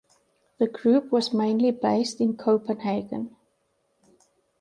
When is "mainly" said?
1.31-1.69